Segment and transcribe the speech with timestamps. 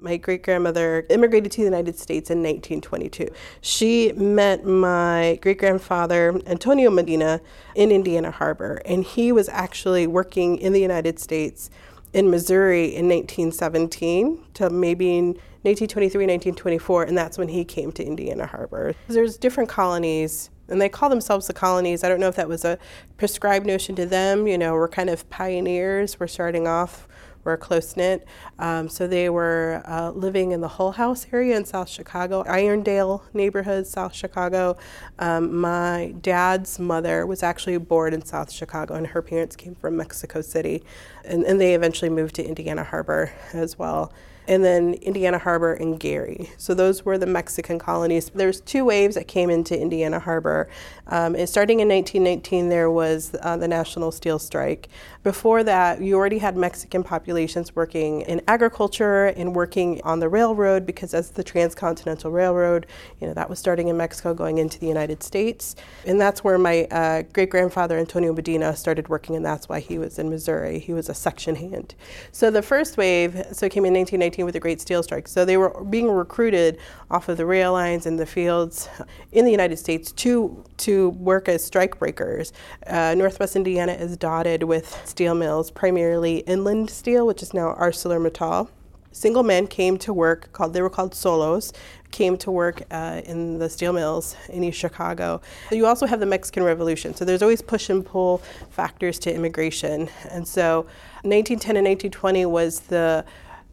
[0.00, 3.28] My great grandmother immigrated to the United States in 1922.
[3.60, 7.40] She met my great grandfather, Antonio Medina,
[7.74, 11.70] in Indiana Harbor, and he was actually working in the United States
[12.12, 15.20] in Missouri in 1917 to maybe
[15.62, 18.94] 1923, 1924, and that's when he came to Indiana Harbor.
[19.08, 22.04] There's different colonies and they call themselves the colonies.
[22.04, 22.78] I don't know if that was a
[23.18, 24.46] prescribed notion to them.
[24.46, 26.18] You know, we're kind of pioneers.
[26.18, 27.06] We're starting off
[27.44, 28.26] were close knit.
[28.58, 33.22] Um, so they were uh, living in the Hull House area in South Chicago, Irondale
[33.32, 34.76] neighborhood, South Chicago.
[35.18, 39.96] Um, my dad's mother was actually born in South Chicago, and her parents came from
[39.96, 40.82] Mexico City.
[41.24, 44.12] And, and they eventually moved to Indiana Harbor as well
[44.46, 46.50] and then Indiana Harbor and Gary.
[46.58, 48.30] So those were the Mexican colonies.
[48.34, 50.68] There's two waves that came into Indiana Harbor.
[51.06, 54.88] Um, starting in 1919, there was uh, the National Steel Strike.
[55.22, 60.84] Before that, you already had Mexican populations working in agriculture and working on the railroad
[60.84, 62.86] because as the Transcontinental Railroad,
[63.20, 65.76] you know, that was starting in Mexico going into the United States.
[66.06, 69.98] And that's where my uh, great grandfather, Antonio Medina, started working, and that's why he
[69.98, 70.78] was in Missouri.
[70.78, 71.94] He was a section hand.
[72.32, 75.28] So the first wave, so it came in 1919 with the Great Steel Strike.
[75.28, 76.78] So they were being recruited
[77.10, 78.88] off of the rail lines and the fields
[79.32, 82.52] in the United States to to work as strike breakers.
[82.86, 88.68] Uh, Northwest Indiana is dotted with steel mills, primarily Inland Steel, which is now ArcelorMittal
[89.14, 91.72] single men came to work called they were called solos
[92.10, 95.40] came to work uh, in the steel mills in east chicago
[95.70, 98.38] you also have the mexican revolution so there's always push and pull
[98.70, 100.82] factors to immigration and so
[101.22, 103.24] 1910 and 1920 was the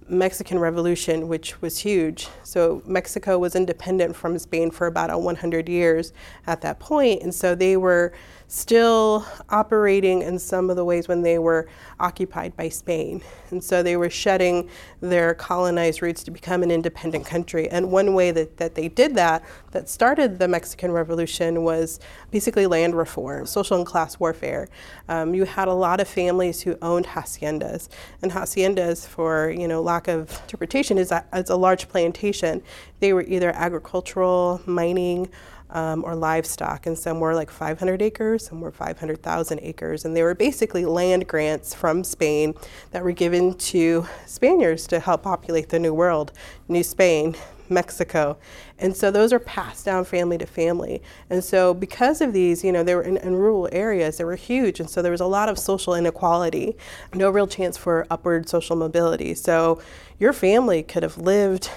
[0.08, 2.28] Mexican Revolution, which was huge.
[2.44, 6.14] So Mexico was independent from Spain for about 100 years
[6.48, 8.14] at that point, and so they were
[8.52, 11.70] still operating in some of the ways when they were
[12.02, 13.22] occupied by Spain.
[13.50, 17.70] And so they were shedding their colonized roots to become an independent country.
[17.70, 22.68] And one way that, that they did that, that started the Mexican Revolution, was basically
[22.68, 24.68] land reform, social and class warfare.
[25.08, 27.88] Um, you had a lot of families who owned haciendas.
[28.22, 32.62] And haciendas, for you know lack of interpretation, is that is a large plantation.
[33.00, 35.30] They were either agricultural, mining,
[35.72, 40.24] um, or livestock, and some were like 500 acres, some were 500,000 acres, and they
[40.24, 42.54] were basically land grants from Spain
[42.92, 46.34] that were given to Spaniards to help populate the New World,
[46.68, 47.36] New Spain,
[47.72, 48.38] Mexico.
[48.78, 51.02] And so those are passed down family to family.
[51.30, 54.36] And so because of these, you know, they were in, in, rural areas, they were
[54.36, 54.80] huge.
[54.80, 56.76] And so there was a lot of social inequality,
[57.14, 59.34] no real chance for upward social mobility.
[59.34, 59.82] So
[60.20, 61.70] your family could have lived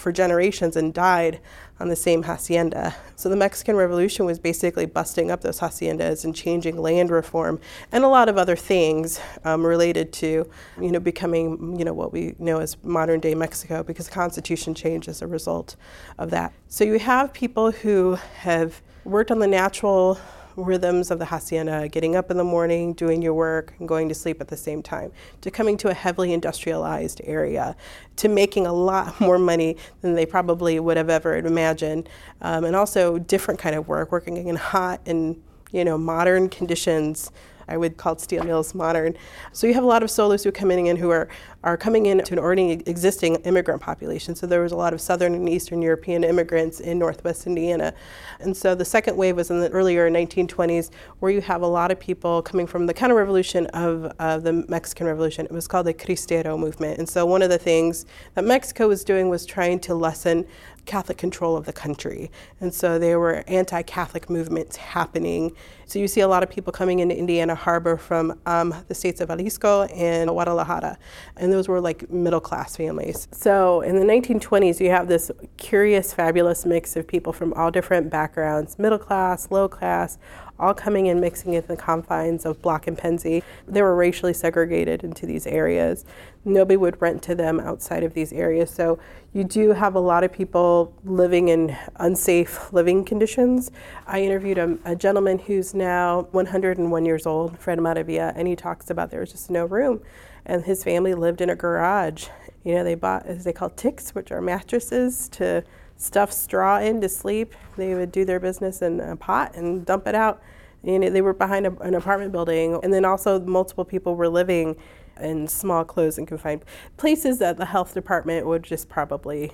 [0.00, 1.40] for generations and died
[1.78, 2.94] on the same hacienda.
[3.16, 7.60] So the Mexican Revolution was basically busting up those haciendas and changing land reform
[7.92, 10.50] and a lot of other things um, related to,
[10.80, 14.74] you know, becoming, you know, what we know as modern day Mexico because the Constitution
[14.74, 15.76] changed as a result
[16.18, 16.52] of that.
[16.68, 20.18] So you have people who have worked on the natural
[20.56, 24.14] rhythms of the hacienda, getting up in the morning, doing your work, and going to
[24.14, 27.76] sleep at the same time, to coming to a heavily industrialized area,
[28.16, 32.08] to making a lot more money than they probably would have ever imagined,
[32.42, 35.40] um, and also different kind of work, working in hot and
[35.72, 37.30] you know modern conditions
[37.70, 39.16] I would call steel mills modern.
[39.52, 41.28] So you have a lot of solos who are coming in who are,
[41.62, 44.34] are coming in to an already existing immigrant population.
[44.34, 47.94] So there was a lot of Southern and Eastern European immigrants in Northwest Indiana.
[48.40, 51.90] And so the second wave was in the earlier 1920s where you have a lot
[51.90, 55.46] of people coming from the counter-revolution of uh, the Mexican Revolution.
[55.46, 56.98] It was called the Cristero movement.
[56.98, 60.46] And so one of the things that Mexico was doing was trying to lessen
[60.90, 62.32] Catholic control of the country.
[62.60, 65.52] And so there were anti Catholic movements happening.
[65.86, 69.20] So you see a lot of people coming into Indiana Harbor from um, the states
[69.20, 70.98] of Jalisco and Guadalajara.
[71.36, 73.28] And those were like middle class families.
[73.30, 78.10] So in the 1920s, you have this curious, fabulous mix of people from all different
[78.10, 80.18] backgrounds middle class, low class,
[80.60, 83.42] all coming and mixing in the confines of Block and Pennsy.
[83.66, 86.04] They were racially segregated into these areas.
[86.44, 88.70] Nobody would rent to them outside of these areas.
[88.70, 88.98] So
[89.32, 93.70] you do have a lot of people living in unsafe living conditions.
[94.06, 98.90] I interviewed a, a gentleman who's now 101 years old, Fred Maravilla, and he talks
[98.90, 100.02] about there was just no room.
[100.46, 102.26] And his family lived in a garage.
[102.64, 105.62] You know, they bought, as they call ticks, which are mattresses to
[105.96, 107.54] stuff straw in to sleep.
[107.76, 110.42] They would do their business in a pot and dump it out.
[110.82, 112.80] And they were behind a, an apartment building.
[112.82, 114.76] And then also, multiple people were living
[115.20, 116.64] in small, closed, and confined
[116.96, 119.52] places that the health department would just probably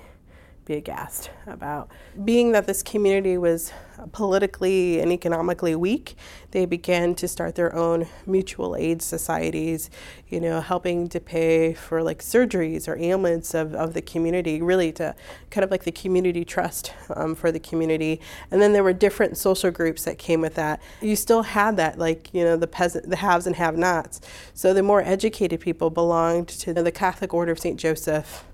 [0.66, 1.88] be aghast about.
[2.24, 3.72] Being that this community was
[4.12, 6.16] politically and economically weak,
[6.50, 9.90] they began to start their own mutual aid societies,
[10.28, 14.90] you know, helping to pay for like surgeries or ailments of, of the community, really
[14.92, 15.14] to
[15.50, 18.20] kind of like the community trust um, for the community.
[18.50, 20.82] And then there were different social groups that came with that.
[21.00, 24.20] You still had that, like, you know, the peasant, the haves and have nots.
[24.52, 27.78] So the more educated people belonged to the Catholic Order of St.
[27.78, 28.44] Joseph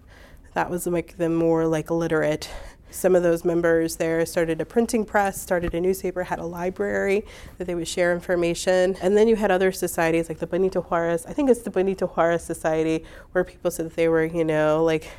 [0.54, 2.48] that was like the more like literate
[2.94, 7.24] some of those members there started a printing press, started a newspaper, had a library
[7.58, 8.96] that they would share information.
[9.00, 12.06] And then you had other societies like the Benito Juarez, I think it's the Benito
[12.06, 15.10] Juarez Society, where people said that they were, you know, like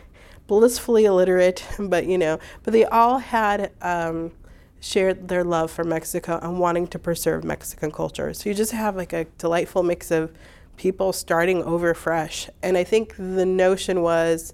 [0.48, 3.72] blissfully illiterate, but, you know, but they all had.
[3.82, 4.32] Um,
[4.80, 8.34] shared their love for Mexico and wanting to preserve Mexican culture.
[8.34, 10.34] So you just have like a delightful mix of
[10.76, 12.50] people starting over fresh.
[12.62, 14.54] And I think the notion was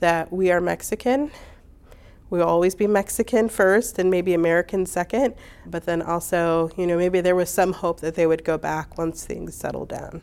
[0.00, 1.30] that we are Mexican.
[2.28, 5.34] We'll always be Mexican first and maybe American second,
[5.64, 8.98] but then also, you know, maybe there was some hope that they would go back
[8.98, 10.22] once things settled down.